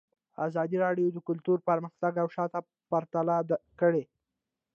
[0.47, 3.35] ازادي راډیو د کلتور پرمختګ او شاتګ پرتله
[3.79, 4.03] کړی.